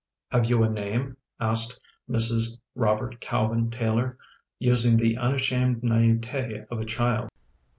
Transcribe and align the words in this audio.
"Have 0.31 0.47
you 0.47 0.63
a 0.63 0.67
name?" 0.67 1.17
asked 1.39 1.79
Mrs. 2.09 2.57
Robert 2.73 3.19
Calvin 3.21 3.69
Taylor, 3.69 4.17
using 4.57 4.97
the 4.97 5.15
unashamed 5.15 5.83
naivete 5.83 6.65
of 6.71 6.79
a 6.79 6.85
child. 6.85 7.29